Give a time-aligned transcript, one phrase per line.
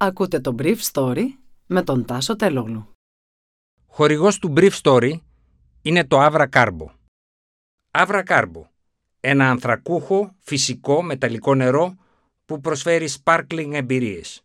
[0.00, 1.24] Ακούτε το Brief Story
[1.66, 2.88] με τον Τάσο Τελόγλου.
[3.86, 5.12] Χορηγός του Brief Story
[5.82, 6.86] είναι το Avra Carbo.
[7.90, 8.62] Avra Carbo,
[9.20, 11.94] ένα ανθρακούχο, φυσικό, μεταλλικό νερό
[12.44, 14.42] που προσφέρει sparkling εμπειρίες.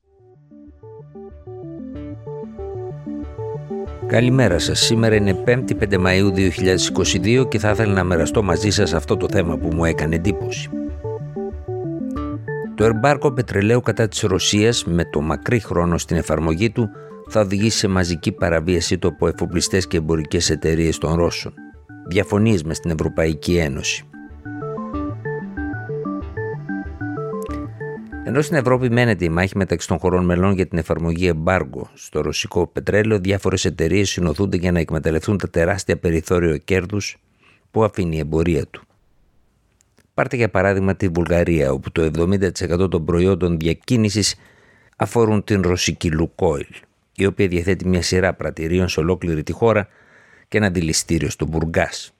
[4.08, 4.80] Καλημέρα σας.
[4.80, 9.30] Σήμερα είναι 5η 5 Μαΐου 2022 και θα ήθελα να μοιραστώ μαζί σας αυτό το
[9.30, 10.70] θέμα που μου έκανε εντύπωση.
[12.84, 16.90] Το εμπάρκο πετρελαίου κατά της Ρωσίας με το μακρύ χρόνο στην εφαρμογή του
[17.30, 21.54] θα οδηγήσει σε μαζική παραβίαση του από εφοπλιστές και εμπορικές εταιρείες των Ρώσων.
[22.08, 24.06] Διαφωνίες με στην Ευρωπαϊκή Ένωση.
[28.24, 32.22] Ενώ στην Ευρώπη μένεται η μάχη μεταξύ των χωρών μελών για την εφαρμογή εμπάργου στο
[32.22, 37.18] ρωσικό πετρέλαιο, διάφορες εταιρείες συνοθούνται για να εκμεταλλευτούν τα τεράστια περιθώριο κέρδους
[37.72, 38.84] που αφήνει η εμπορία του.
[40.14, 44.36] Πάρτε για παράδειγμα τη Βουλγαρία, όπου το 70% των προϊόντων διακίνησης
[44.98, 46.68] αφορούν την ρωσική Λουκόιλ,
[47.16, 49.88] η οποία διαθέτει μια σειρά πρατηρίων σε ολόκληρη τη χώρα
[50.48, 52.14] και ένα αντιληστήριο στο Μπουργκάς.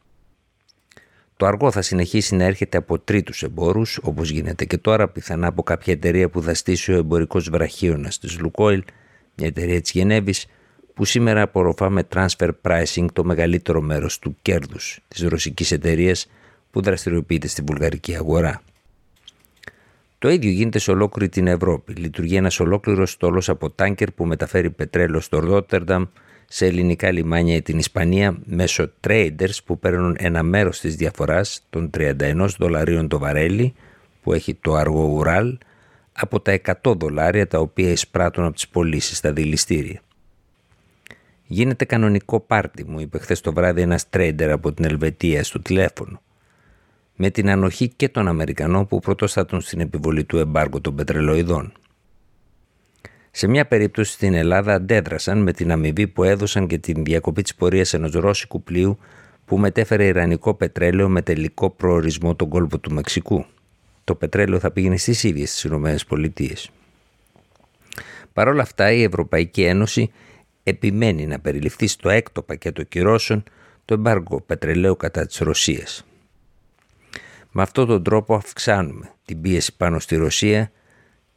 [1.38, 5.64] Το αργό θα συνεχίσει να έρχεται από τρίτους εμπόρους, όπως γίνεται και τώρα, πιθανά από
[5.64, 8.84] κάποια εταιρεία που θα στήσει ο εμπορικός βραχίωνας της Λουκόιλ,
[9.36, 10.46] μια εταιρεία της Γενέβης,
[10.94, 16.28] που σήμερα απορροφά με transfer pricing το μεγαλύτερο μέρος του κέρδους της ρωσικής εταιρείας
[16.74, 18.62] που δραστηριοποιείται στη βουλγαρική αγορά.
[20.20, 21.94] Το ίδιο γίνεται σε ολόκληρη την Ευρώπη.
[21.94, 26.06] Λειτουργεί ένας ολόκληρος στόλος από τάνκερ που μεταφέρει πετρέλαιο στο Ρότερνταμ,
[26.48, 31.90] σε ελληνικά λιμάνια ή την Ισπανία μέσω traders που παίρνουν ένα μέρος της διαφοράς των
[31.98, 33.74] 31 δολαρίων το βαρέλι
[34.22, 35.58] που έχει το αργό ουράλ
[36.14, 40.02] από τα 100 δολάρια τα οποία εισπράττουν από τις πωλήσεις στα δηληστήρια.
[41.46, 46.23] Γίνεται κανονικό πάρτι, μου είπε χθες το βράδυ ένας trader από την Ελβετία στο τηλέφωνο
[47.16, 51.74] με την ανοχή και των Αμερικανών που πρωτοστατούν στην επιβολή του εμπάργου των πετρελοειδών.
[53.32, 57.56] Σε μια περίπτωση στην Ελλάδα αντέδρασαν με την αμοιβή που έδωσαν και την διακοπή της
[57.56, 58.98] πορείας ενός ρώσικου πλοίου
[59.46, 63.46] που μετέφερε ιρανικό πετρέλαιο με τελικό προορισμό τον κόλπο του Μεξικού.
[64.04, 65.98] Το πετρέλαιο θα πήγαινε στις ίδιες τις ΗΠΑ.
[68.34, 70.12] Παρ' όλα αυτά η Ευρωπαϊκή Ένωση
[70.64, 73.44] επιμένει να περιληφθεί στο έκτο πακέτο κυρώσεων
[73.86, 76.06] το εμπάργο πετρελαίου κατά της Ρωσίας.
[77.56, 80.72] Με αυτόν τον τρόπο αυξάνουμε την πίεση πάνω στη Ρωσία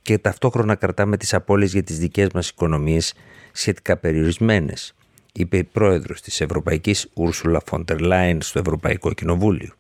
[0.03, 3.15] και ταυτόχρονα κρατάμε τις απώλειες για τις δικές μας οικονομίες
[3.53, 4.95] σχετικά περιορισμένες,
[5.33, 9.73] είπε η πρόεδρος της Ευρωπαϊκής Ούρσουλα Φόντερ Λάιν στο Ευρωπαϊκό Κοινοβούλιο.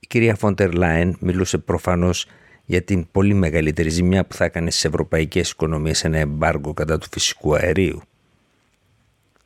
[0.00, 2.26] Η κυρία Φόντερ Λάιν μιλούσε προφανώς
[2.64, 7.06] για την πολύ μεγαλύτερη ζημιά που θα έκανε στις ευρωπαϊκές οικονομίες ένα εμπάργκο κατά του
[7.10, 8.02] φυσικού αερίου.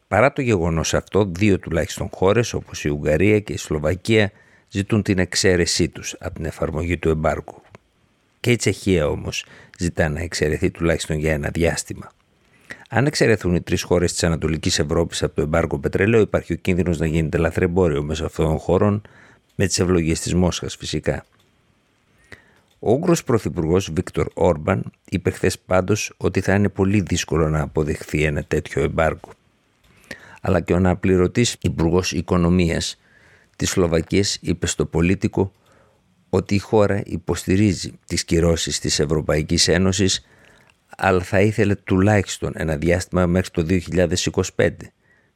[0.09, 4.33] Παρά το γεγονός αυτό, δύο τουλάχιστον χώρες όπως η Ουγγαρία και η Σλοβακία
[4.71, 7.62] ζητούν την εξαίρεσή τους από την εφαρμογή του εμπάργκου.
[8.41, 9.45] Και η Τσεχία όμως
[9.79, 12.11] ζητά να εξαιρεθεί τουλάχιστον για ένα διάστημα.
[12.89, 16.99] Αν εξαιρεθούν οι τρεις χώρες της Ανατολικής Ευρώπης από το εμπάργκο πετρελαίου, υπάρχει ο κίνδυνος
[16.99, 19.03] να γίνεται λαθρεμπόριο μέσα αυτών των χώρων,
[19.55, 21.25] με τις ευλογίες της Μόσχας φυσικά.
[22.78, 28.23] Ο Ούγγρος Πρωθυπουργός Βίκτορ Όρμπαν είπε χθες πάντως ότι θα είναι πολύ δύσκολο να αποδεχθεί
[28.23, 29.31] ένα τέτοιο εμπάργκο.
[30.41, 32.99] Αλλά και ο αναπληρωτής Υπουργός Οικονομίας
[33.59, 35.53] της Σλοβακίας είπε στο πολίτικο
[36.31, 40.27] ότι η χώρα υποστηρίζει τις κυρώσεις της Ευρωπαϊκής Ένωσης
[40.97, 43.67] αλλά θα ήθελε τουλάχιστον ένα διάστημα μέχρι το
[44.57, 44.69] 2025,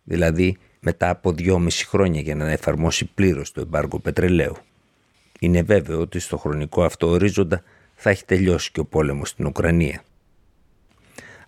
[0.02, 4.56] δηλαδή μετά από δυόμιση χρόνια για να εφαρμόσει πλήρως το εμπάργκο πετρελαίου.
[5.38, 7.62] Είναι βέβαιο ότι στο χρονικό αυτό ορίζοντα
[7.94, 10.02] θα έχει τελειώσει και ο πόλεμος στην Ουκρανία.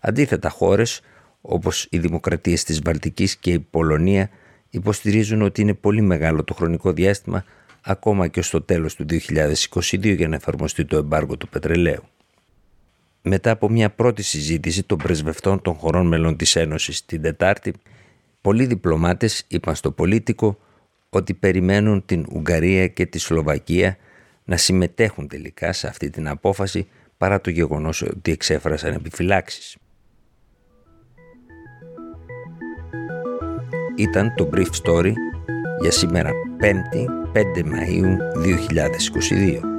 [0.01, 1.01] Αντίθετα χώρες
[1.41, 4.31] όπως οι δημοκρατίες της Βαλτικής και η Πολωνία
[4.75, 7.45] υποστηρίζουν ότι είναι πολύ μεγάλο το χρονικό διάστημα
[7.81, 12.03] ακόμα και στο τέλος του 2022 για να εφαρμοστεί το εμπάργο του πετρελαίου.
[13.23, 17.73] Μετά από μια πρώτη συζήτηση των πρεσβευτών των χωρών μελών της Ένωσης την Τετάρτη,
[18.41, 20.59] πολλοί διπλωμάτες είπαν στο πολίτικο
[21.09, 23.97] ότι περιμένουν την Ουγγαρία και τη Σλοβακία
[24.45, 29.77] να συμμετέχουν τελικά σε αυτή την απόφαση παρά το γεγονός ότι εξέφρασαν επιφυλάξεις.
[33.97, 35.13] Ήταν το Brief Story
[35.81, 36.31] για σήμερα
[36.61, 38.17] 5η 5 Μαΐου
[39.61, 39.74] 2022.